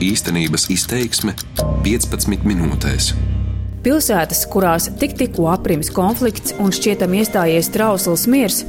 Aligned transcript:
Īstenības 0.00 0.62
izteiksme 0.72 1.34
15 1.84 2.46
minūtēs. 2.48 3.10
Pilsētas, 3.84 4.46
kurās 4.48 4.86
tik 4.96 5.12
tikko 5.18 5.50
aprimis 5.52 5.90
konflikts 5.92 6.54
un 6.56 6.72
šķietam 6.72 7.18
iestājies 7.18 7.68
trausls 7.74 8.24
miers, 8.32 8.62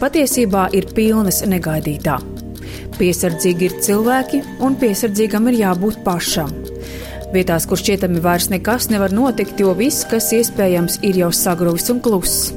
patiesībā 0.00 0.70
ir 0.72 0.88
pilnas 0.96 1.42
negaidītā. 1.44 2.16
Piesardzīgi 2.96 3.68
ir 3.68 3.76
cilvēki, 3.84 4.40
un 4.64 4.78
piesardzīgam 4.80 5.50
ir 5.52 5.58
jābūt 5.60 6.00
pašam. 6.08 6.56
Vietās, 7.36 7.68
kur 7.68 7.76
šķietami 7.76 8.24
vairs 8.24 8.48
nekas 8.48 8.88
nevar 8.88 9.12
notikt, 9.12 9.60
jo 9.60 9.76
viss, 9.76 10.08
kas 10.08 10.32
iespējams, 10.38 11.02
ir 11.04 11.20
jau 11.20 11.28
sagruvis 11.36 11.92
un 11.92 12.00
kluss. 12.00 12.48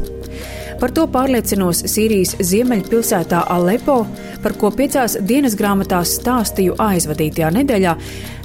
Par 0.81 0.89
to 0.97 1.03
pārliecinos 1.13 1.83
Sīrijas 1.85 2.31
ziemeļpilsētā 2.41 3.43
Alepo, 3.53 3.99
par 4.41 4.55
ko 4.57 4.71
piecās 4.73 5.13
dienas 5.29 5.53
grāmatās 5.53 6.15
stāstīju 6.17 6.73
aizvadītajā 6.81 7.51
nedēļā, 7.53 7.91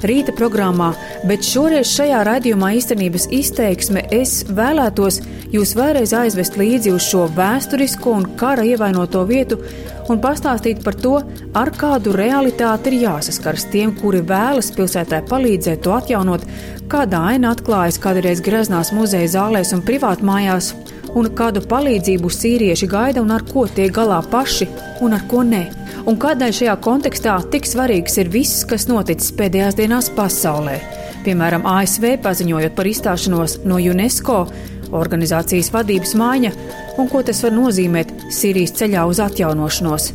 rīta 0.05 0.35
programmā, 0.37 0.91
bet 1.25 1.47
šoreiz 1.47 1.89
šajā 1.89 2.19
raidījumā 2.27 2.75
īstenības 2.77 3.25
izteiksme 3.33 4.03
es 4.13 4.43
vēlētos 4.53 5.17
jūs 5.49 5.73
vēlreiz 5.79 6.13
aizvest 6.13 6.59
līdzi 6.61 6.93
uz 6.93 7.07
šo 7.09 7.23
vēsturisko 7.33 8.13
un 8.19 8.27
kara 8.37 8.67
ievainoto 8.69 9.23
vietu 9.25 9.57
un 10.05 10.21
pastāstīt 10.21 10.83
par 10.85 10.93
to, 11.01 11.15
ar 11.57 11.73
kādu 11.73 12.13
realitāti 12.13 12.93
ir 12.93 13.07
jāsaskars 13.07 13.65
tiem, 13.73 13.95
kuri 13.97 14.21
vēlas 14.21 14.69
pilsētā 14.77 15.23
palīdzēt 15.25 15.81
to 15.87 15.97
atjaunot, 15.97 16.45
kāda 16.85 17.23
aina 17.31 17.55
atklājas 17.57 17.97
kādreiz 18.03 18.45
greznās 18.45 18.93
muzeja 18.93 19.33
zālēs 19.39 19.73
un 19.73 19.81
privātmājās 19.89 20.75
un 21.15 21.29
kādu 21.37 21.63
palīdzību 21.69 22.31
sīrieši 22.33 22.89
gaida 22.91 23.23
un 23.23 23.31
ar 23.35 23.45
ko 23.47 23.67
tiek 23.67 23.93
galā 23.95 24.19
paši 24.31 24.67
un 25.05 25.15
ar 25.17 25.23
ko 25.29 25.43
nē. 25.47 25.63
Un 26.07 26.19
kādēļ 26.19 26.55
šajā 26.59 26.75
kontekstā 26.83 27.37
tik 27.51 27.67
svarīgs 27.67 28.17
ir 28.21 28.31
viss, 28.31 28.65
kas 28.67 28.87
noticis 28.91 29.33
pēdējās 29.37 29.77
dienās 29.79 30.11
pasaulē. 30.15 30.77
Piemēram, 31.25 31.65
ASV 31.67 32.17
paziņojot 32.23 32.75
par 32.77 32.87
izstāšanos 32.87 33.59
no 33.67 33.79
UNESCO, 33.81 34.45
organizācijas 34.95 35.71
vadības 35.73 36.15
maiņa 36.15 36.53
un 36.97 37.09
ko 37.11 37.23
tas 37.27 37.43
var 37.43 37.55
nozīmēt 37.55 38.13
Sīrijas 38.31 38.77
ceļā 38.79 39.03
uz 39.09 39.19
atjaunošanos. 39.23 40.13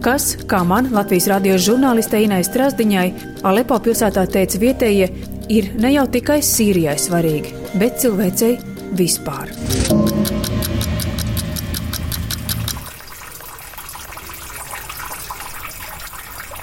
Kas, 0.00 0.32
kā 0.48 0.62
man, 0.64 0.88
Latvijas 0.94 1.28
radio 1.28 1.58
žurnālistei 1.60 2.24
Inai 2.24 2.40
Strasdiņai, 2.46 3.08
Alepo 3.44 3.76
pilsētā 3.84 4.24
teica 4.32 4.62
vietējie, 4.62 5.10
ir 5.52 5.72
ne 5.82 5.92
jau 5.96 6.06
tikai 6.08 6.40
Sīrijai 6.46 6.96
svarīgi, 7.00 7.52
bet 7.76 8.00
cilvēcei 8.00 8.54
vispār. 8.96 9.52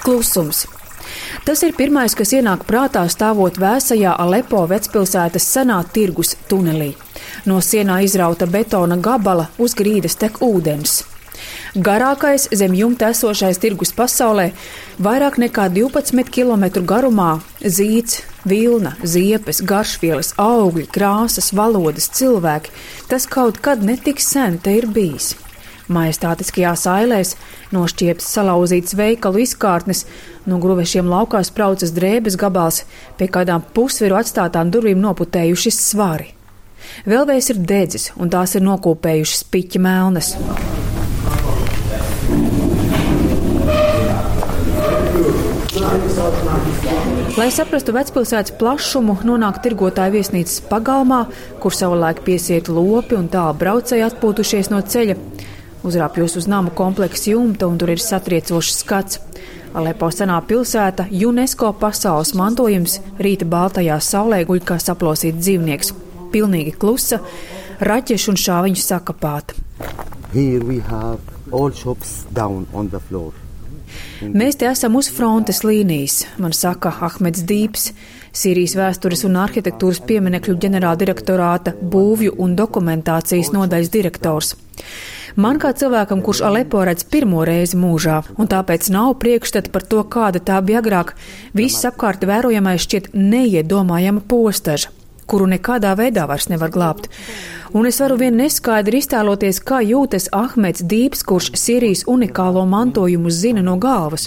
Klusums. 0.08 0.62
Tas 1.44 1.60
ir 1.66 1.74
pirmais, 1.76 2.14
kas 2.16 2.30
ienāk 2.32 2.62
prātā 2.64 3.02
stāvot 3.12 3.58
vēsajā 3.60 4.14
Alepo 4.22 4.62
vecpilsētas 4.70 5.44
senā 5.52 5.82
tirgus 5.92 6.30
tunelī. 6.48 6.94
No 7.44 7.58
sienā 7.60 7.98
izrauta 8.06 8.46
betona 8.48 8.96
gabala 8.96 9.50
uz 9.60 9.74
grīdas 9.76 10.16
tek 10.16 10.38
ūdens. 10.46 11.02
Garākais 11.76 12.46
zem 12.56 12.72
jumta 12.78 13.10
esošais 13.12 13.60
tirgus 13.60 13.92
pasaulē- 13.98 14.46
vairāk 15.06 15.36
nekā 15.44 15.66
12 15.76 16.32
km 16.32 16.64
garumā- 16.92 17.42
zīts, 17.76 18.22
vilna, 18.46 18.94
ziepes, 19.02 19.60
garšvielas, 19.60 20.32
augļi, 20.38 20.86
krāsas, 20.88 21.52
valodas, 21.52 22.08
cilvēki. 22.08 22.72
Tas 23.08 23.26
kaut 23.26 23.60
kad 23.60 23.84
netik 23.84 24.20
sen 24.20 24.58
te 24.58 24.70
ir 24.78 24.86
bijis. 24.86 25.34
Majestātiskajās 25.88 26.84
ailēs 26.90 27.34
nošķiepts 27.72 28.26
salauzīts 28.34 28.96
veikalu 28.98 29.44
izkārtnes, 29.46 30.04
no 30.44 30.58
gruvešiem 30.60 31.08
laukā 31.08 31.40
spraucas 31.48 31.94
drēbes 31.96 32.36
gabals, 32.40 32.82
pie 33.16 33.30
kādām 33.32 33.64
pusviru 33.74 34.18
atstātām 34.20 34.72
durvīm 34.74 35.00
noputējuši 35.00 35.72
svari. 35.72 36.34
Vēl 37.08 37.24
vējs 37.28 37.52
ir 37.54 37.62
dedzis, 37.72 38.10
un 38.20 38.28
tās 38.32 38.54
ir 38.58 38.64
nokūpējušas 38.68 39.46
piķa 39.52 39.80
melnas. 39.84 40.34
Lai 47.38 47.52
saprastu 47.54 47.92
vecpilsētas 47.94 48.52
plašumu, 48.58 49.20
nonāk 49.28 49.60
tirgotāja 49.62 50.10
viesnīcas 50.10 50.58
pagalmā, 50.68 51.20
kur 51.62 51.74
savulaik 51.74 52.24
piesiet 52.26 52.68
lopi 52.72 53.14
un 53.14 53.28
tālu 53.30 53.54
braucēji 53.60 54.04
atpūtušies 54.08 54.72
no 54.72 54.80
ceļa. 54.82 55.14
Uzrāpjos 55.86 56.34
uz 56.40 56.48
namu 56.50 56.72
kompleksu 56.74 57.30
jumta, 57.36 57.68
un 57.70 57.78
tur 57.78 57.92
ir 57.92 58.02
satriecošs 58.02 58.80
skats. 58.82 59.20
Alepo 59.78 60.08
senā 60.10 60.38
pilsēta, 60.48 61.06
UNESCO 61.12 61.70
pasaules 61.78 62.32
mantojums, 62.38 62.98
rīta 63.22 63.46
baltajā 63.46 63.98
saulē 64.02 64.42
guļ 64.48 64.64
kā 64.66 64.78
saplosīts 64.82 65.38
dzīvnieks. 65.38 65.92
Pilnīgi 66.32 66.74
klusa, 66.80 67.20
raķešu 67.84 68.32
un 68.32 68.40
šāviņu 68.42 68.82
sakapāta. 68.82 69.54
Mēs 74.20 74.58
te 74.60 74.66
esam 74.68 74.98
uz 74.98 75.08
frontes 75.14 75.62
līnijas, 75.64 76.24
man 76.42 76.52
saka 76.56 76.90
Ahmeds 77.06 77.44
Dīps, 77.48 77.92
Sīrijas 78.38 78.74
vēstures 78.76 79.24
un 79.24 79.38
arhitektūras 79.40 80.02
pieminekļu 80.08 80.56
ģenerāldirektorāta 80.64 81.72
būvju 81.94 82.34
un 82.44 82.56
dokumentācijas 82.58 83.54
nodaļas 83.54 83.94
direktors. 83.94 84.52
Man 85.38 85.60
kā 85.62 85.70
cilvēkam, 85.70 86.18
kurš 86.26 86.40
Alepo 86.48 86.80
redz 86.82 87.04
pirmo 87.06 87.44
reizi 87.46 87.78
mūžā, 87.78 88.24
un 88.42 88.48
tāpēc 88.50 88.88
nav 88.90 89.12
priekšstata 89.22 89.70
par 89.70 89.84
to, 89.86 90.02
kāda 90.02 90.42
tā 90.42 90.56
bija 90.66 90.80
agrāk, 90.82 91.12
viss 91.54 91.86
apkārt 91.86 92.26
vērojamais 92.26 92.82
šķiet 92.82 93.12
neiedomājama 93.14 94.24
postaža 94.26 94.90
kuru 95.28 95.46
nekādā 95.50 95.92
veidā 95.98 96.24
vairs 96.28 96.48
nevar 96.48 96.72
glābt. 96.72 97.08
Un 97.76 97.84
es 97.84 97.98
varu 98.00 98.16
vien 98.16 98.32
neskaidri 98.40 99.02
iztēloties, 99.02 99.60
kā 99.68 99.82
jūtas 99.84 100.30
Ahmeds 100.32 100.82
Dīps, 100.88 101.20
kurš 101.28 101.50
Sīrijas 101.60 102.06
unikālo 102.08 102.62
mantojumu 102.66 103.30
zina 103.30 103.62
no 103.64 103.76
galvas, 103.76 104.24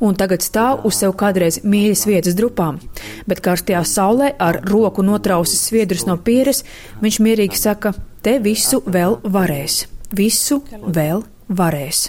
un 0.00 0.16
tagad 0.16 0.42
stāv 0.46 0.86
uz 0.88 0.96
sev 1.02 1.12
kādreiz 1.20 1.60
mīļas 1.68 2.06
vietas 2.08 2.38
drupām. 2.38 2.80
Bet 3.28 3.44
karstajā 3.44 3.84
saulē 3.84 4.32
ar 4.40 4.62
roku 4.72 5.04
notrausis 5.04 5.68
sviedrus 5.68 6.08
no 6.08 6.16
pieres, 6.16 6.64
viņš 7.04 7.20
mierīgi 7.28 7.60
saka, 7.60 7.92
te 8.24 8.38
visu 8.40 8.80
vēl 8.88 9.20
varēs 9.28 9.84
visu 10.14 10.62
vēl 10.88 11.22
varēs. 11.48 12.08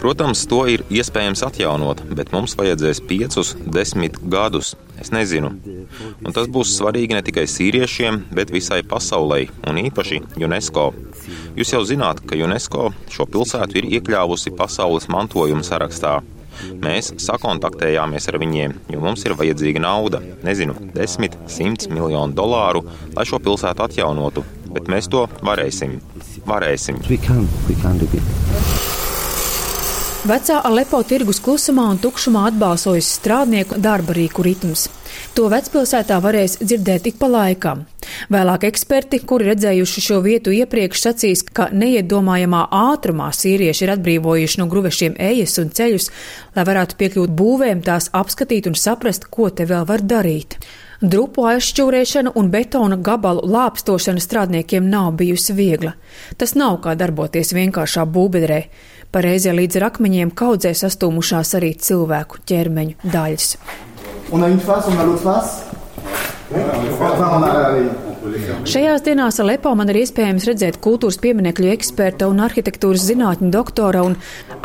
Protams, 0.00 0.44
to 0.48 0.60
ir 0.72 0.82
iespējams 0.88 1.42
atjaunot, 1.44 2.00
bet 2.16 2.32
mums 2.32 2.54
vajadzēs 2.56 3.02
piecus, 3.08 3.52
desmit 3.68 4.16
gadus. 4.32 4.74
Es 4.98 5.12
nezinu. 5.14 5.52
Un 6.24 6.34
tas 6.34 6.48
būs 6.50 6.72
svarīgi 6.78 7.14
ne 7.14 7.22
tikai 7.26 7.44
sīriešiem, 7.50 8.22
bet 8.34 8.50
visai 8.54 8.80
pasaulē, 8.88 9.44
un 9.68 9.82
īpaši 9.84 10.22
UNESCO. 10.40 10.88
Jūs 11.58 11.74
jau 11.76 11.84
zināt, 11.86 12.24
ka 12.24 12.40
UNESCO 12.40 12.88
šo 13.12 13.28
pilsētu 13.28 13.82
ir 13.82 13.92
iekļāvusi 13.98 14.56
pasaules 14.56 15.10
mantojuma 15.12 15.66
sarakstā. 15.66 16.18
Mēs 16.82 17.12
sakontaktējāmies 17.22 18.26
ar 18.32 18.38
viņiem, 18.42 18.74
jo 18.90 19.02
mums 19.04 19.22
ir 19.26 19.36
vajadzīga 19.38 19.82
nauda, 19.84 20.18
nezinu, 20.42 20.74
desmit, 20.96 21.36
simts 21.46 21.86
miljonu 21.92 22.34
dolāru, 22.34 22.82
lai 23.14 23.26
šo 23.28 23.38
pilsētu 23.44 23.84
atjaunotu, 23.84 24.42
bet 24.72 24.88
mēs 24.92 25.10
to 25.12 25.26
varēsim. 25.44 25.98
Varēsim. 26.48 27.02
We 27.08 27.18
can, 27.18 27.48
we 27.68 27.76
can 27.82 27.98
Vecā 30.28 30.58
Alepo 30.66 30.98
tirgus 31.06 31.38
klusumā 31.40 31.84
un 31.92 31.98
tukšumā 32.02 32.48
atbalsojas 32.50 33.06
strādnieku 33.20 33.78
darba 33.78 34.16
rīku 34.16 34.42
ritms. 34.42 34.88
To 35.38 35.46
vecpilsētā 35.48 36.18
varēs 36.20 36.58
dzirdēt 36.58 37.06
ik 37.12 37.20
pa 37.20 37.28
laikam. 37.30 37.84
Vēlāk 38.32 38.66
eksperti, 38.68 39.20
kuri 39.22 39.52
redzējuši 39.52 40.02
šo 40.04 40.18
vietu 40.24 40.52
iepriekš, 40.56 41.04
sacīs, 41.04 41.44
ka 41.46 41.68
neiedomājamā 41.70 42.64
ātrumā 42.74 43.30
sīrieši 43.30 43.86
ir 43.86 43.94
atbrīvojuši 43.94 44.60
no 44.60 44.66
gruvešiem 44.72 45.14
ejas 45.30 45.54
un 45.62 45.70
ceļus, 45.78 46.10
lai 46.58 46.66
varētu 46.66 46.98
piekļūt 46.98 47.38
būvēm, 47.38 47.86
tās 47.86 48.10
apskatīt 48.10 48.66
un 48.68 48.76
saprast, 48.76 49.30
ko 49.30 49.48
te 49.48 49.68
vēl 49.70 49.86
var 49.88 50.02
darīt. 50.02 50.58
Drupu 50.98 51.44
aizšķūrēšana 51.46 52.32
un 52.34 52.48
betona 52.50 52.96
gabalu 52.98 53.44
lāpstošana 53.46 54.18
strādniekiem 54.18 54.88
nav 54.90 55.12
bijusi 55.20 55.54
viegla. 55.54 55.92
Tas 56.36 56.56
nav 56.58 56.80
kā 56.82 56.96
darboties 56.98 57.54
vienkāršā 57.54 58.02
būbedrē. 58.02 58.64
Pareizie 59.14 59.54
līdz 59.54 59.78
akmeņiem 59.92 60.32
kaudzē 60.34 60.74
sastūmušās 60.74 61.54
arī 61.54 61.70
cilvēku 61.78 62.42
ķermeņu 62.50 63.12
daļas. 63.14 63.54
Un 64.34 64.42
Šajās 68.68 69.02
dienās 69.06 69.38
Alepo 69.42 69.70
man 69.78 69.92
ir 69.92 70.00
iespējams 70.00 70.46
redzēt 70.48 70.80
kultūras 70.82 71.20
pieminekļu 71.22 71.70
eksperta 71.76 72.26
un 72.26 72.42
arhitektūras 72.42 73.06
zinātņu 73.06 73.52
doktora 73.54 74.02
un 74.02 74.16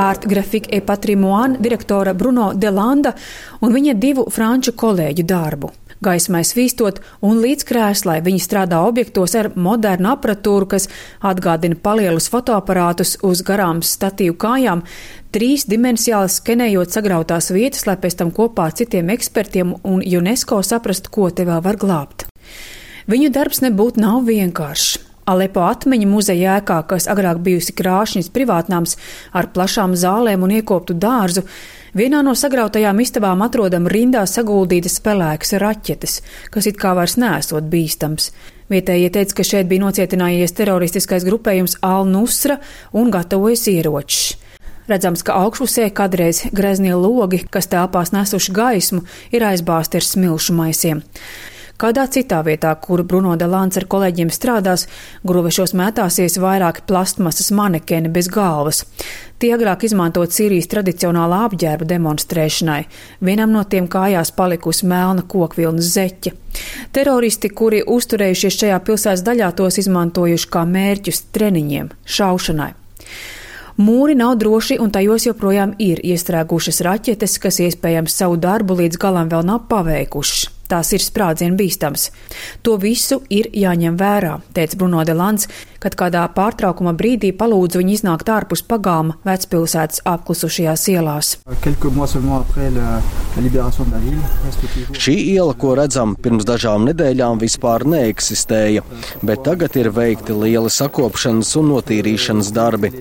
art 0.01 0.25
grafika 0.31 0.71
e 0.73 0.81
patrimoine 0.81 1.61
direktora 1.61 2.15
Bruno 2.17 2.53
Delanda 2.57 3.13
un 3.61 3.75
viņa 3.75 3.97
divu 3.99 4.25
franču 4.33 4.73
kolēģu 4.79 5.27
darbu. 5.29 5.71
Gaismai 6.03 6.43
svīstot 6.47 6.99
un 7.23 7.39
līdz 7.43 7.65
krēslai 7.69 8.17
viņi 8.25 8.41
strādā 8.43 8.81
objektos 8.87 9.35
ar 9.39 9.51
modernu 9.55 10.11
aparatūru, 10.13 10.67
kas 10.73 10.89
atgādina 11.23 11.79
palielus 11.79 12.29
fotoaparātus 12.33 13.15
uz 13.23 13.43
garām 13.45 13.81
statīvu 13.85 14.35
kājām, 14.43 14.83
trīs 15.33 15.65
dimensiāli 15.69 16.31
skenējot 16.33 16.93
sagrautās 16.93 17.51
vietas, 17.55 17.87
lai 17.87 17.95
pēc 18.01 18.19
tam 18.19 18.33
kopā 18.35 18.69
ar 18.69 18.77
citiem 18.79 19.13
ekspertiem 19.15 19.75
un 19.81 20.03
UNESCO 20.03 20.61
saprastu, 20.65 21.13
ko 21.13 21.29
te 21.31 21.47
vēl 21.47 21.63
var 21.63 21.79
glābt. 21.79 22.27
Viņu 23.09 23.31
darbs 23.35 23.63
nebūtu 23.63 24.03
nav 24.03 24.23
vienkāršs. 24.27 24.99
Alepo 25.23 25.61
atmiņu 25.63 26.07
muzeja 26.11 26.57
ēkā, 26.59 26.81
kas 26.87 27.07
agrāk 27.11 27.39
bijusi 27.45 27.71
krāšņas 27.77 28.27
privātnams 28.35 28.97
ar 29.31 29.47
plašām 29.55 29.95
zālēm 29.95 30.43
un 30.43 30.51
iekoptu 30.57 30.97
dārzu, 30.99 31.45
vienā 31.97 32.21
no 32.25 32.33
sagrautajām 32.37 32.99
istabām 33.03 33.43
atrodam 33.45 33.87
rindā 33.89 34.25
saguldītas 34.29 34.99
pelēkas 35.05 35.55
raķetes, 35.61 36.19
kas 36.53 36.67
it 36.69 36.79
kā 36.81 36.95
vairs 36.97 37.17
nesot 37.21 37.69
bīstams. 37.69 38.31
Vietējie 38.73 39.09
teica, 39.13 39.37
ka 39.37 39.45
šeit 39.45 39.69
bija 39.69 39.83
nocietinājies 39.83 40.55
teroristiskais 40.57 41.25
grupējums 41.27 41.77
Al-Nusra 41.85 42.57
un 42.97 43.11
gatavojas 43.13 43.67
ieročus. 43.69 44.37
Redzams, 44.89 45.21
ka 45.23 45.37
augšpusē 45.39 45.87
kādreiz 45.95 46.41
greznie 46.51 46.91
logi, 46.99 47.45
kas 47.47 47.69
telpās 47.71 48.11
nesuši 48.11 48.51
gaismu, 48.55 49.05
ir 49.31 49.45
aizbāzti 49.47 49.99
ar 50.01 50.07
smilšu 50.07 50.55
maisiem. 50.57 51.03
Kādā 51.81 52.03
citā 52.05 52.37
vietā, 52.45 52.69
kur 52.77 53.01
Bruno 53.01 53.33
Delāns 53.33 53.79
ar 53.79 53.87
kolēģiem 53.89 54.29
strādās, 54.31 54.85
gruvešos 55.25 55.73
mētāsies 55.73 56.37
vairāki 56.37 56.85
plastmasas 56.87 57.49
manekeni 57.49 58.11
bez 58.13 58.29
galvas. 58.29 58.83
Tie 59.41 59.49
agrāk 59.55 59.87
izmantot 59.87 60.31
Sīrijas 60.31 60.69
tradicionālā 60.69 61.41
apģērba 61.47 61.89
demonstrēšanai. 61.89 62.77
Vienam 63.25 63.51
no 63.57 63.65
tiem 63.65 63.89
kājās 63.89 64.31
palikusi 64.37 64.85
melna 64.87 65.25
kokvilnas 65.25 65.89
zeķe. 65.97 66.35
Teroristi, 66.93 67.49
kuri 67.49 67.81
uzturējušies 67.81 68.61
šajā 68.61 68.79
pilsētas 68.85 69.25
daļā, 69.25 69.51
tos 69.57 69.81
izmantojuši 69.81 70.49
kā 70.53 70.67
mērķus 70.69 71.25
treniņiem, 71.33 71.91
šaušanai. 72.05 72.71
Mūri 73.81 74.13
nav 74.13 74.37
droši, 74.37 74.77
un 74.77 74.93
tajos 74.93 75.25
joprojām 75.25 75.73
ir 75.81 76.05
iestrēgušas 76.05 76.83
raķetes, 76.85 77.39
kas 77.41 77.63
iespējams 77.65 78.21
savu 78.21 78.37
darbu 78.37 78.77
līdz 78.83 79.01
galam 79.01 79.33
vēl 79.33 79.49
nav 79.49 79.65
paveikušas 79.73 80.52
tās 80.73 80.93
ir 80.95 81.03
sprādzienu 81.05 81.57
bīstams. 81.59 82.09
To 82.65 82.79
visu 82.81 83.21
ir 83.33 83.51
jāņem 83.53 83.97
vērā, 83.99 84.39
teica 84.57 84.79
Bruno 84.81 85.05
Delans, 85.07 85.49
kad 85.83 85.97
kādā 85.99 86.23
pārtraukuma 86.31 86.93
brīdī 86.95 87.33
palūdzu 87.35 87.81
viņu 87.81 87.95
iznākt 87.97 88.29
ārpus 88.31 88.63
pagāma 88.67 89.17
vecpilsētas 89.27 90.03
apklusušajās 90.07 90.85
ielās. 90.93 91.33
Šī 95.03 95.15
iela, 95.33 95.53
ko 95.59 95.73
redzam 95.79 96.15
pirms 96.23 96.47
dažām 96.47 96.87
nedēļām, 96.87 97.41
vispār 97.43 97.83
neeksistēja, 97.89 98.85
bet 99.25 99.43
tagad 99.47 99.75
ir 99.79 99.91
veikti 99.95 100.37
lieli 100.37 100.71
sakopšanas 100.71 101.51
un 101.59 101.71
notīrīšanas 101.73 102.53
darbi. 102.55 102.93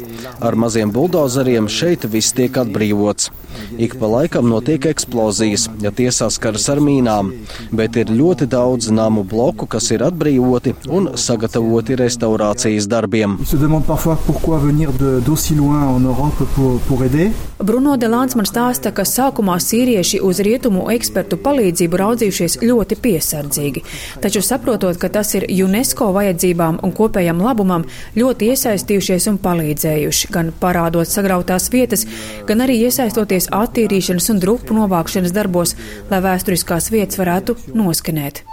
Ar 0.42 0.58
maziem 0.58 0.90
buldozeriem 0.94 1.70
šeit 1.70 2.08
viss 2.10 2.34
tiek 2.34 2.58
atbrīvots. 2.64 3.30
Ik 3.78 3.94
pa 4.00 4.08
laikam 4.08 4.48
notiek 4.48 4.86
eksplozijas, 4.88 5.68
ja 5.84 5.92
tie 5.94 6.08
saskaras 6.12 6.68
ar 6.72 6.80
mīnām, 6.82 7.30
bet 7.76 7.96
ir 8.00 8.12
ļoti 8.12 8.48
daudz 8.50 8.88
namu 8.92 9.24
bloku, 9.28 9.68
kas 9.68 9.90
ir 9.92 10.04
atbrīvoti 10.06 10.74
un 10.88 11.12
sagatavoti 11.20 11.98
restaurācijas 12.72 12.88
darbiem. 12.88 13.38
Bruno 17.58 17.96
Delāns 17.96 18.36
man 18.36 18.46
stāsta, 18.46 18.92
ka 18.92 19.04
sākumā 19.04 19.58
sīrieši 19.60 20.20
uz 20.22 20.40
rietumu 20.40 20.88
ekspertu 20.90 21.36
palīdzību 21.36 22.00
raudzījušies 22.00 22.58
ļoti 22.62 22.98
piesardzīgi, 23.02 23.84
taču 24.22 24.42
saprotot, 24.42 24.98
ka 24.98 25.08
tas 25.08 25.34
ir 25.34 25.46
UNESCO 25.64 26.12
vajadzībām 26.12 26.80
un 26.82 26.92
kopējam 26.92 27.42
labumam, 27.42 27.86
ļoti 28.16 28.52
iesaistījušies 28.52 29.28
un 29.32 29.38
palīdzējuši, 29.42 30.32
gan 30.32 30.52
parādot 30.60 31.08
sagrautās 31.08 31.70
vietas, 31.72 32.06
gan 32.46 32.64
arī 32.64 32.80
iesaistoties 32.86 33.50
attīrīšanas 33.52 34.30
un 34.32 34.42
drupu 34.42 34.76
novākšanas 34.76 35.34
darbos, 35.34 35.76
lai 36.10 36.22
vēsturiskās 36.24 36.90
vietas 36.92 37.20
varētu 37.20 37.56
noskanēt. 37.74 38.44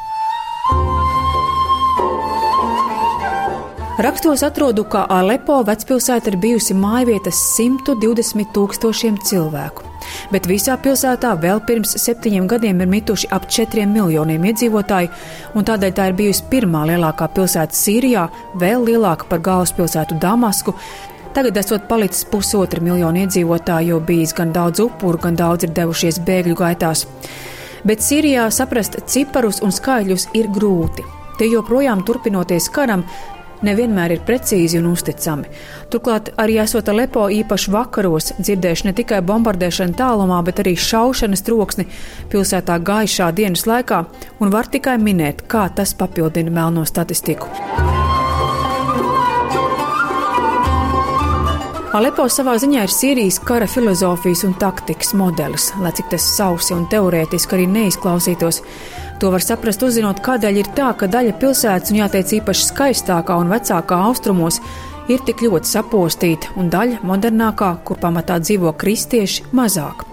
Rakstos 4.00 4.46
atrodu, 4.48 4.86
ka 4.88 5.02
Alepo 5.12 5.58
vecpilsēta 5.68 6.32
ir 6.32 6.38
bijusi 6.40 6.72
mājvietas 6.72 7.36
120 7.58 8.48
tūkstošiem 8.56 9.18
cilvēku. 9.28 9.84
Bet 10.32 10.46
visā 10.48 10.78
pilsētā 10.80 11.34
vēl 11.42 11.60
pirms 11.68 11.98
septiņiem 12.00 12.46
gadiem 12.48 12.80
ir 12.80 12.88
mituši 12.88 13.28
ap 13.36 13.50
četriem 13.52 13.92
miljoniem 13.92 14.46
iedzīvotāju, 14.54 15.10
un 15.52 15.68
tādēļ 15.68 15.92
tā 15.98 16.06
ir 16.08 16.16
bijusi 16.16 16.46
pirmā 16.48 16.86
lielākā 16.88 17.28
pilsēta 17.36 17.76
Sīrijā, 17.76 18.24
vēl 18.62 18.86
lielāka 18.88 19.28
par 19.28 19.44
galvaspilsētu 19.50 20.20
Damasku, 20.24 20.78
Tagad 21.30 21.60
esot 21.62 21.84
palicis 21.86 22.24
pusotra 22.26 22.82
miljonu 22.82 23.20
iedzīvotāju, 23.22 23.92
jo 23.92 24.00
bijis 24.02 24.32
gan 24.34 24.50
daudz 24.56 24.80
upuru, 24.82 25.20
gan 25.22 25.36
daudz 25.38 25.68
ir 25.68 25.76
devušies 25.78 26.18
bēgļu 26.26 26.56
gaitās. 26.58 27.04
Bet 27.86 28.02
Sīrijā 28.02 28.48
saprast 28.50 28.98
ciparus 29.06 29.60
un 29.62 29.76
skaļus 29.76 30.32
ir 30.40 30.50
grūti. 30.56 31.06
Tie 31.38 31.52
joprojām 31.52 32.02
turpinoties 32.08 32.72
karam, 32.74 33.06
nevienmēr 33.66 34.16
ir 34.16 34.24
precīzi 34.28 34.80
un 34.80 34.90
uzticami. 34.92 35.50
Turklāt 35.92 36.32
arī 36.42 36.60
esot 36.64 36.90
Alepo 36.92 37.28
īpaši 37.34 37.74
vakaros, 37.74 38.34
dzirdējuši 38.40 38.90
ne 38.90 38.96
tikai 38.98 39.22
bombardēšanu 39.26 39.98
tālumā, 40.00 40.42
bet 40.48 40.64
arī 40.64 40.76
šaušanas 40.80 41.46
troksni 41.48 41.88
pilsētā 42.32 42.80
gaišā 42.80 43.32
dienas 43.36 43.68
laikā, 43.70 44.04
un 44.40 44.54
var 44.54 44.72
tikai 44.72 44.98
minēt, 45.02 45.46
kā 45.52 45.68
tas 45.76 45.96
papildina 45.98 46.54
melno 46.54 46.86
statistiku. 46.88 47.50
Alepo 51.90 52.28
savā 52.30 52.54
ziņā 52.62 52.84
ir 52.86 52.92
Sīrijas 52.94 53.40
kara 53.42 53.66
filozofijas 53.66 54.44
un 54.46 54.52
taktikas 54.62 55.16
modelis, 55.18 55.72
lai 55.82 55.90
cik 55.98 56.12
tas 56.12 56.28
sausi 56.36 56.76
un 56.76 56.84
teorētiski 56.92 57.58
arī 57.58 57.66
neizklausītos. 57.66 58.62
To 59.20 59.34
var 59.34 59.44
saprast, 59.44 59.82
uzzinot, 59.84 60.22
kādēļ 60.24 60.58
ir 60.62 60.68
tā, 60.78 60.94
ka 60.96 61.08
daļa 61.12 61.34
pilsētas, 61.42 61.92
un 61.92 61.98
jāteic 62.00 62.30
īpaši 62.38 62.70
skaistākā 62.70 63.36
un 63.36 63.50
vecākā 63.52 63.98
austrumos, 64.08 64.62
ir 65.12 65.20
tik 65.28 65.44
ļoti 65.44 65.68
sapostīta, 65.68 66.54
un 66.56 66.70
daļa 66.72 67.02
modernākā, 67.04 67.74
kur 67.84 68.00
pamatā 68.00 68.40
dzīvo 68.40 68.72
kristieši, 68.80 69.50
mazāk. 69.52 70.06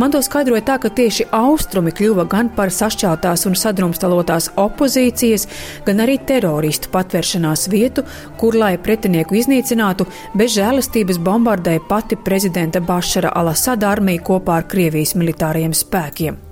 Man 0.00 0.14
to 0.14 0.22
skaidroja 0.24 0.64
tā, 0.64 0.78
ka 0.80 0.88
tieši 0.88 1.26
austrumi 1.36 1.92
kļuva 1.92 2.24
gan 2.32 2.48
par 2.56 2.72
sašķeltās 2.72 3.44
un 3.50 3.60
sadrumstalotās 3.60 4.48
opozīcijas, 4.56 5.44
gan 5.84 6.00
arī 6.00 6.16
teroristu 6.24 6.88
patvēršanās 6.96 7.68
vietu, 7.68 8.08
kur, 8.40 8.56
lai 8.56 8.78
pretinieku 8.80 9.36
iznīcinātu, 9.42 10.08
bez 10.32 10.56
žēlastības 10.56 11.20
bombardēja 11.20 11.84
pati 11.92 12.16
prezidenta 12.16 12.80
Bašara 12.80 13.36
Alasada 13.36 13.92
armija 13.92 14.24
kopā 14.32 14.62
ar 14.62 14.70
Krievijas 14.72 15.18
militārajiem 15.20 15.76
spēkiem. 15.76 16.46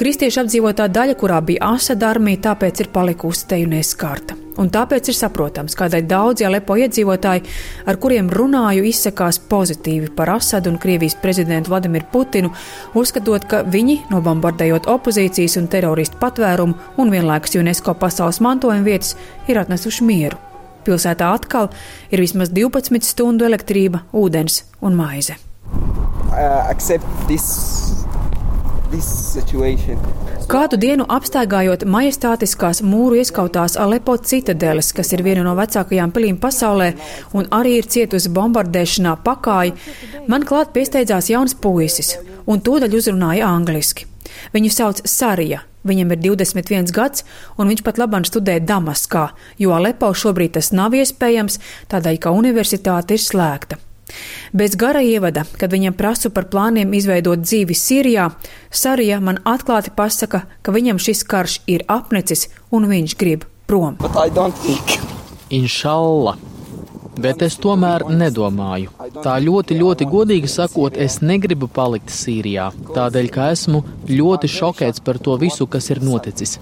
Kristiešu 0.00 0.40
apdzīvotā 0.40 0.86
daļa, 0.88 1.12
kurā 1.20 1.42
bija 1.44 1.74
Asada 1.74 2.06
armija, 2.08 2.38
tāpēc 2.46 2.78
ir 2.80 2.88
palikusi 2.88 3.42
te 3.50 3.58
un 3.60 3.74
neskarta. 3.74 4.32
Un 4.60 4.70
tāpēc 4.72 5.10
ir 5.12 5.16
saprotams, 5.18 5.76
kādēļ 5.76 6.06
daudzi 6.08 6.46
Alepo 6.48 6.78
iedzīvotāji, 6.80 7.44
ar 7.84 7.98
kuriem 8.00 8.30
runāju, 8.32 8.86
izsakās 8.88 9.36
pozitīvi 9.52 10.08
par 10.16 10.32
Asadu 10.38 10.72
un 10.72 10.80
Krievijas 10.80 11.18
prezidentu 11.20 11.74
Vladimiru 11.74 12.08
Putinu, 12.14 12.48
uzskatot, 12.96 13.44
ka 13.44 13.60
viņi, 13.68 13.98
nobombardējot 14.08 14.88
opozīcijas 14.88 15.58
un 15.60 15.68
teroristu 15.68 16.16
patvērumu 16.22 16.96
un 16.96 17.12
vienlaikus 17.12 17.60
UNESCO 17.60 17.92
pasaules 18.00 18.40
mantojuma 18.40 18.80
vietas, 18.88 19.18
ir 19.52 19.60
atnesuši 19.60 20.08
mieru. 20.08 20.40
Pilsētā 20.88 21.28
atkal 21.36 21.68
ir 22.08 22.24
vismaz 22.24 22.48
12 22.56 23.04
stundu 23.04 23.44
elektrība, 23.44 24.06
ūdens 24.16 24.62
un 24.80 24.96
maize. 24.96 25.36
Uh, 26.32 26.70
Kādu 30.50 30.78
dienu 30.82 31.04
apstaigājot 31.14 31.84
majestātiskās 31.86 32.80
mūru 32.82 33.20
ieskautās 33.20 33.76
Alepo 33.78 34.16
citadeles, 34.18 34.90
kas 34.96 35.12
ir 35.14 35.22
viena 35.22 35.44
no 35.46 35.54
vecākajām 35.58 36.10
pilīm 36.14 36.40
pasaulē 36.42 36.88
un 37.38 37.46
arī 37.54 37.76
ir 37.78 37.86
cietusi 37.86 38.32
bombardēšanā 38.34 39.14
pakāji, 39.26 39.76
man 40.26 40.46
klāt 40.48 40.72
piesteidzās 40.74 41.30
jauns 41.30 41.54
puisis 41.54 42.16
un 42.50 42.62
tūdaļ 42.66 42.96
uzrunāja 42.98 43.50
angliski. 43.50 44.08
Viņu 44.54 44.72
sauc 44.74 45.04
Sarija. 45.06 45.62
Viņam 45.86 46.10
ir 46.12 46.20
21 46.20 46.90
gads, 46.92 47.24
un 47.56 47.70
viņš 47.70 47.84
pat 47.86 48.00
labāk 48.02 48.26
studē 48.28 48.58
Damaskā, 48.60 49.30
jo 49.56 49.72
Alepo 49.72 50.10
šobrīd 50.12 50.58
tas 50.58 50.74
nav 50.76 50.92
iespējams, 50.98 51.56
tādēļ, 51.88 52.18
ka 52.20 52.34
universitāte 52.36 53.16
ir 53.16 53.24
slēgta. 53.24 53.80
Bez 54.52 54.76
gara 54.76 55.02
ievada, 55.02 55.44
kad 55.58 55.72
viņam 55.72 55.96
prasu 55.98 56.30
par 56.34 56.48
plāniem 56.52 56.92
izveidot 56.96 57.42
dzīvi 57.44 57.76
Sīrijā, 57.76 58.30
Sarija 58.70 59.20
man 59.20 59.40
atklāti 59.44 59.94
pasaka, 59.96 60.44
ka 60.62 60.74
viņam 60.74 60.98
šis 60.98 61.24
karš 61.24 61.60
ir 61.70 61.86
apnicis 61.88 62.48
un 62.70 62.88
viņš 62.90 63.16
grib 63.20 63.48
prom. 63.66 63.98
Inšallah. 65.50 66.38
bet 67.20 67.42
es 67.44 67.56
tomēr 67.60 68.06
nedomāju. 68.16 68.92
Tā 69.20 69.36
ļoti, 69.44 69.76
ļoti 69.80 70.08
godīgi 70.08 70.50
sakot, 70.50 70.96
es 70.96 71.20
negribu 71.20 71.68
palikt 71.68 72.12
Sīrijā, 72.14 72.70
tādēļ, 72.96 73.30
ka 73.34 73.50
esmu 73.54 73.82
ļoti 74.08 74.50
šokēts 74.56 75.04
par 75.04 75.20
to 75.20 75.36
visu, 75.40 75.68
kas 75.70 75.90
ir 75.92 76.00
noticis. 76.04 76.58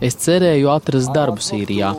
Es 0.00 0.14
cerēju 0.22 0.68
atrast 0.70 1.10
darbu 1.14 1.42
Sīrijā. 1.42 1.90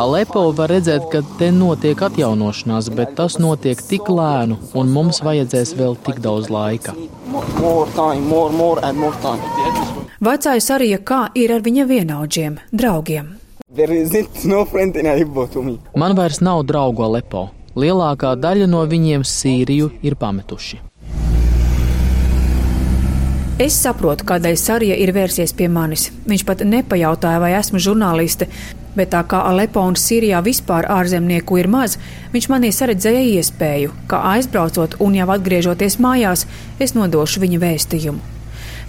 Alepo 0.00 0.46
var 0.56 0.72
redzēt, 0.72 1.04
ka 1.12 1.20
te 1.38 1.50
notiek 1.52 2.00
atjaunošanās, 2.00 2.88
bet 2.96 3.12
tas 3.18 3.36
notiek 3.42 3.80
tik 3.88 4.08
lēnu, 4.08 4.56
un 4.78 4.92
mums 4.94 5.20
vajadzēs 5.24 5.74
vēl 5.76 5.98
tik 6.06 6.22
daudz 6.24 6.48
laika. 6.52 6.94
Vecais 10.22 10.70
arī, 10.72 10.90
kā 11.04 11.22
ir 11.34 11.52
ar 11.52 11.64
viņa 11.66 11.88
vienaudžiem, 11.92 12.60
draugiem. 12.72 13.34
Man 15.96 16.16
vairs 16.16 16.40
nav 16.44 16.64
draugu 16.68 17.04
Alepo. 17.08 17.50
Lielākā 17.76 18.34
daļa 18.36 18.68
no 18.68 18.84
viņiem 18.88 19.24
Sīriju 19.24 19.92
ir 20.04 20.16
pametuši. 20.20 20.91
Es 23.62 23.76
saprotu, 23.78 24.24
kādēļ 24.26 24.56
Sarija 24.58 24.94
ir 24.98 25.12
vērsies 25.14 25.52
pie 25.54 25.68
manis. 25.70 26.08
Viņš 26.26 26.42
pat 26.48 26.64
nepajautāja, 26.66 27.38
vai 27.38 27.52
esmu 27.54 27.78
žurnāliste, 27.84 28.48
bet 28.96 29.12
tā 29.12 29.20
kā 29.28 29.44
Alepo 29.46 29.84
un 29.86 29.94
Sīrijā 29.94 30.40
vispār 30.42 30.88
ārzemnieku 30.90 31.60
ir 31.60 31.68
maz, 31.70 31.94
viņš 32.32 32.48
manī 32.50 32.72
saredzēja 32.74 33.22
iespēju, 33.36 33.92
ka 34.10 34.18
aizbraucot 34.32 34.96
un 35.04 35.14
jau 35.14 35.28
atgriežoties 35.36 36.00
mājās, 36.02 36.42
es 36.82 36.96
nodošu 36.96 37.44
viņa 37.44 37.60
vēstījumu. 37.62 38.32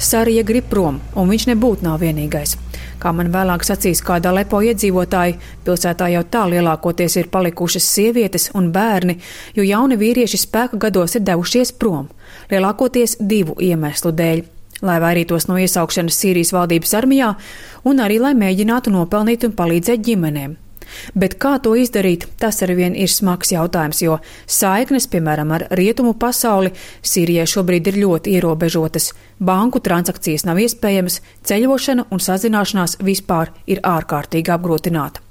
Sarija 0.02 0.42
grib 0.48 0.66
prom, 0.72 0.98
un 1.14 1.30
viņš 1.30 1.46
nebūtu 1.52 1.86
nav 1.86 2.02
vienīgais. 2.02 2.56
Kā 3.04 3.14
man 3.14 3.30
vēlāk 3.30 3.68
sacīs 3.68 4.02
kāda 4.02 4.32
Alepo 4.32 4.64
iedzīvotāji, 4.66 5.38
pilsētā 5.68 6.10
jau 6.16 6.24
tā 6.34 6.48
lielākoties 6.50 7.20
ir 7.22 7.30
palikušas 7.30 7.92
sievietes 7.94 8.50
un 8.58 8.72
bērni, 8.74 9.20
jo 9.54 9.68
jauni 9.70 10.02
vīrieši 10.02 10.42
spēka 10.48 10.82
gados 10.88 11.20
ir 11.20 11.28
devušies 11.30 11.76
prom, 11.78 12.10
lielākoties 12.50 13.20
divu 13.22 13.60
iemeslu 13.62 14.16
dēļ 14.18 14.44
lai 14.84 15.00
vairītos 15.04 15.48
no 15.50 15.58
iesaukšanas 15.62 16.20
Sīrijas 16.20 16.54
valdības 16.56 16.94
armijā 17.00 17.34
un 17.88 18.04
arī 18.04 18.20
lai 18.22 18.34
mēģinātu 18.38 18.94
nopelnīt 18.94 19.48
un 19.48 19.56
palīdzēt 19.58 20.04
ģimenēm. 20.06 20.60
Bet 21.18 21.38
kā 21.42 21.56
to 21.64 21.74
izdarīt, 21.80 22.28
tas 22.40 22.62
arī 22.66 22.76
vien 22.78 22.96
ir 23.00 23.12
smags 23.12 23.54
jautājums, 23.54 24.02
jo 24.04 24.20
saiknes, 24.46 25.08
piemēram, 25.12 25.54
ar 25.56 25.68
rietumu 25.80 26.14
pasauli 26.20 26.74
Sīrijai 27.02 27.48
šobrīd 27.50 27.90
ir 27.92 28.00
ļoti 28.04 28.38
ierobežotas. 28.38 29.12
Banku 29.44 29.82
transakcijas 29.84 30.46
nav 30.48 30.62
iespējamas, 30.64 31.22
ceļošana 31.48 32.08
un 32.12 32.24
sazināšanās 32.24 33.00
vispār 33.04 33.54
ir 33.66 33.84
ārkārtīgi 33.84 34.54
apgrūtināta. 34.54 35.24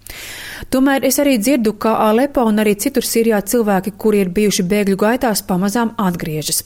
Tomēr 0.71 1.07
es 1.09 1.17
arī 1.23 1.39
dzirdu, 1.41 1.73
ka 1.81 1.95
Alepo 2.07 2.45
un 2.47 2.61
arī 2.63 2.75
citur 2.79 3.07
Sīrijā 3.07 3.41
cilvēki, 3.49 3.95
kuri 3.99 4.23
ir 4.23 4.33
bijuši 4.35 4.67
bēgļu 4.69 4.99
gaitās, 5.01 5.43
pamazām 5.49 5.95
atgriežas. 5.99 6.63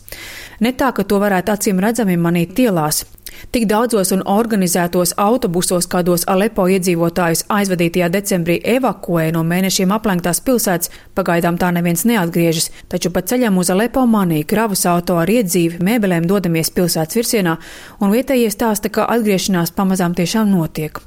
Ne 0.61 0.73
tā, 0.73 0.93
ka 0.97 1.05
to 1.05 1.21
varētu 1.21 1.53
acīm 1.53 1.81
redzami 1.83 2.17
manīt 2.17 2.59
ielās. 2.59 3.05
Tik 3.53 3.67
daudzos 3.69 4.13
un 4.15 4.23
organizētos 4.25 5.13
autobusos, 5.21 5.89
kādos 5.93 6.25
Alepo 6.31 6.67
iedzīvotājus 6.73 7.45
aizvadītajā 7.53 8.09
decembrī 8.15 8.57
evakuēja 8.77 9.35
no 9.37 9.43
mēnešiem 9.45 9.93
aplenktās 9.93 10.41
pilsētas, 10.47 10.91
pagaidām 11.19 11.59
tā 11.61 11.71
neviens 11.77 12.07
neatgriežas, 12.09 12.71
taču 12.89 13.13
pa 13.13 13.21
ceļam 13.21 13.59
uz 13.61 13.71
Alepo 13.75 14.07
manī 14.09 14.43
kravas 14.49 14.87
auto 14.89 15.19
ar 15.21 15.31
iedzīvi 15.31 15.83
mēbelēm 15.85 16.29
dodamies 16.31 16.73
pilsētas 16.73 17.21
virsienā, 17.21 17.57
un 18.01 18.15
vietējie 18.17 18.53
stāsta, 18.55 18.93
ka 18.93 19.09
atgriešanās 19.17 19.75
pamazām 19.77 20.17
tiešām 20.17 20.49
notiek. 20.51 21.03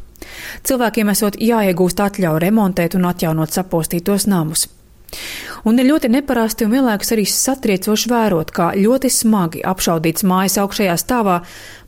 Cilvēkiem 0.67 1.09
esot 1.15 1.39
jāiegūst 1.41 2.03
atļauja 2.05 2.43
remontēt 2.45 2.99
un 2.99 3.09
atjaunot 3.09 3.55
sapostītos 3.55 4.27
namus. 4.29 4.67
Un 5.67 5.79
ir 5.79 5.89
ļoti 5.89 6.09
neparasti 6.11 6.65
un 6.65 6.73
vienlaikus 6.73 7.11
arī 7.15 7.25
satriecoši 7.27 8.11
vērot, 8.11 8.51
kā 8.55 8.71
ļoti 8.77 9.11
smagi 9.11 9.63
apšaudīts 9.67 10.25
mājas 10.27 10.57
augšējā 10.61 10.95
stāvā 11.01 11.39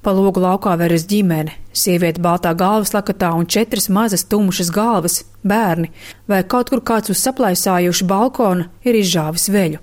pa 0.01 0.13
logu 0.15 0.41
laukā 0.41 0.73
veras 0.81 1.05
ģimene, 1.07 1.53
sieviete 1.71 2.21
baltā 2.23 2.51
galvas 2.57 2.91
lakatā 2.95 3.31
un 3.37 3.45
četras 3.45 3.87
mazas 3.93 4.25
tumšas 4.27 4.71
galvas, 4.73 5.21
bērni, 5.47 5.91
vai 6.27 6.41
kaut 6.43 6.73
kur 6.73 6.81
kāds 6.85 7.13
uz 7.13 7.21
saplaisājušu 7.21 8.07
balkona 8.09 8.67
ir 8.83 8.97
izžāvis 8.97 9.47
veļu. 9.53 9.79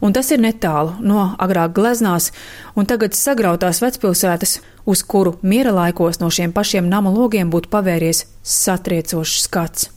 Un 0.00 0.14
tas 0.14 0.30
ir 0.30 0.42
netālu 0.42 0.94
no 1.02 1.32
agrāk 1.42 1.74
gleznās 1.76 2.30
un 2.78 2.86
tagad 2.86 3.18
sagrautās 3.18 3.82
vecpilsētas, 3.82 4.60
uz 4.88 5.02
kuru 5.02 5.36
miera 5.42 5.74
laikos 5.74 6.22
no 6.22 6.30
šiem 6.30 6.54
pašiem 6.54 6.88
nama 6.88 7.12
logiem 7.12 7.50
būtu 7.50 7.72
pavēries 7.74 8.24
satriecošs 8.42 9.42
skats. 9.48 9.90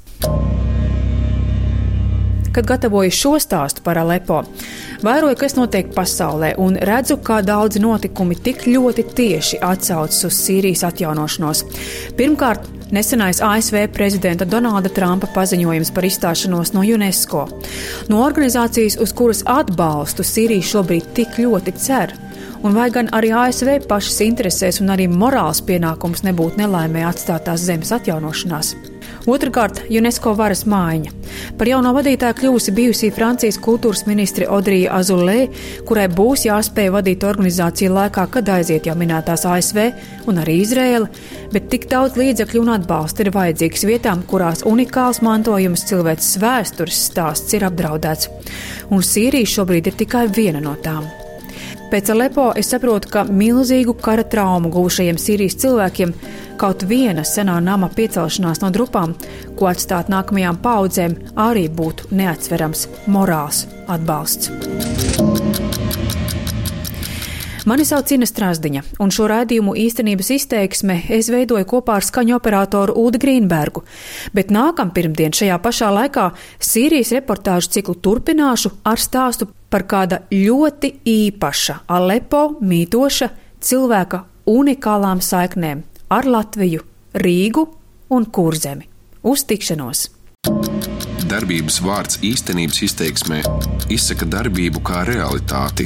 Kad 2.51 2.67
gatavoju 2.67 3.11
šo 3.15 3.37
stāstu 3.39 3.83
par 3.85 3.95
Alepo, 4.01 4.41
vēroju, 5.05 5.37
kas 5.39 5.55
notiek 5.55 5.93
pasaulē, 5.95 6.53
un 6.59 6.75
redzu, 6.75 7.15
kā 7.23 7.39
daudzi 7.47 7.79
notikumi 7.79 8.35
tik 8.35 8.65
ļoti 8.67 9.05
tieši 9.15 9.61
atsaucas 9.63 10.25
uz 10.27 10.35
Sīrijas 10.35 10.83
atjaunošanos. 10.89 11.63
Pirmkārt, 12.19 12.67
nesenais 12.91 13.39
ASV 13.39 13.87
prezidenta 13.95 14.45
Donalda 14.45 14.91
Trumpa 14.91 15.31
paziņojums 15.31 15.93
par 15.95 16.09
izstāšanos 16.09 16.73
no 16.75 16.83
UNESCO, 16.83 17.47
no 18.11 18.19
organizācijas, 18.25 18.99
uz 18.99 19.15
kuras 19.15 19.45
atbalstu 19.47 20.27
Sīrija 20.27 20.73
šobrīd 20.73 21.13
tik 21.15 21.39
ļoti 21.39 21.77
cer 21.79 22.17
un 22.63 22.75
vai 22.75 22.91
gan 22.93 23.09
arī 23.15 23.31
ASV 23.33 23.87
pašas 23.89 24.21
interesēs 24.27 24.81
un 24.83 24.93
arī 24.93 25.07
morāls 25.09 25.63
pienākums 25.65 26.25
nebūtu 26.27 26.61
nelaimē 26.61 27.07
atstātās 27.09 27.63
zemes 27.65 27.95
atjaunošanās. 27.95 28.75
Otrakārt, 29.29 29.83
UNESCO 29.85 30.31
varas 30.33 30.63
mājiņa. 30.65 31.11
Par 31.59 31.69
jauno 31.69 31.91
vadītāju 31.93 32.37
kļūsi 32.39 32.73
bijusī 32.73 33.11
Francijas 33.13 33.59
kultūras 33.61 34.07
ministre 34.07 34.47
Audrija 34.49 34.95
Azulē, 34.97 35.45
kurai 35.85 36.07
būs 36.09 36.47
jāspēj 36.47 36.89
vadīt 36.95 37.27
organizāciju 37.29 37.93
laikā, 37.93 38.25
kad 38.33 38.49
aiziet 38.49 38.89
jau 38.89 38.97
minētās 38.97 39.45
ASV 39.45 39.83
un 40.31 40.41
arī 40.41 40.57
Izrēla, 40.63 41.11
bet 41.53 41.69
tik 41.69 41.85
daudz 41.93 42.17
līdzekļu 42.17 42.65
un 42.65 42.75
atbalsta 42.79 43.21
ir 43.21 43.33
vajadzīgs 43.37 43.85
vietām, 43.85 44.25
kurās 44.25 44.65
unikāls 44.65 45.21
mantojums 45.21 45.85
cilvēces 45.91 46.41
vēstures 46.41 47.07
stāsts 47.11 47.53
ir 47.53 47.69
apdraudēts. 47.69 48.31
Un 48.89 49.05
Sīrija 49.05 49.57
šobrīd 49.59 49.93
ir 49.93 50.01
tikai 50.01 50.31
viena 50.33 50.63
no 50.63 50.79
tām. 50.81 51.20
Pēc 51.91 52.11
Alepo 52.13 52.51
es 52.57 52.71
saprotu, 52.71 53.11
ka 53.11 53.25
milzīgu 53.27 53.97
kara 53.99 54.23
traumu 54.23 54.71
guvušajiem 54.73 55.19
Sīrijas 55.19 55.59
cilvēkiem 55.63 56.13
kaut 56.61 56.85
viena 56.87 57.25
senā 57.27 57.57
nama 57.63 57.89
piecelšanās 57.91 58.61
no 58.63 58.71
drupām, 58.73 59.15
ko 59.59 59.71
atstāt 59.71 60.11
nākamajām 60.13 60.61
paudzēm, 60.63 61.17
arī 61.35 61.67
būtu 61.67 62.13
neatsverams 62.15 62.87
morāls 63.11 63.65
atbalsts. 63.91 65.10
Mani 67.65 67.83
sauc 67.85 68.09
Ina 68.15 68.25
Strasdiņa, 68.25 68.81
un 69.03 69.11
šo 69.13 69.27
raidījumu 69.29 69.75
īstenības 69.77 70.31
izteiksme 70.33 70.95
es 71.13 71.27
veidoju 71.29 71.67
kopā 71.69 71.99
ar 71.99 72.05
skaņu 72.05 72.33
operatoru 72.39 72.95
Ulu 72.97 73.19
Grīnbergu, 73.21 73.83
bet 74.33 74.49
nākam 74.49 74.89
pirmdien 74.95 75.35
šajā 75.37 75.59
pašā 75.61 75.91
laikā 75.93 76.31
Sīrijas 76.57 77.13
reportāžu 77.13 77.69
ciklu 77.77 77.95
turpināšu 78.01 78.71
ar 78.89 78.97
stāstu 78.97 79.51
par 79.69 79.85
kāda 79.85 80.23
ļoti 80.33 80.95
īpaša, 81.05 81.83
Alepo 81.93 82.47
mītoša 82.65 83.29
cilvēka 83.61 84.23
unikālām 84.49 85.21
saiknēm 85.21 85.85
ar 86.09 86.25
Latviju, 86.25 86.81
Rīgu 87.13 87.67
un 88.09 88.25
Kurzemi. 88.25 88.89
Uz 89.21 89.45
tikšanos! 89.45 90.07
Darbības 91.29 91.77
vārds 91.85 92.17
īstenības 92.25 92.81
izteiksmē 92.89 93.43
izsaka 93.93 94.25
darbību 94.25 94.81
kā 94.81 95.05
realitāti. 95.07 95.85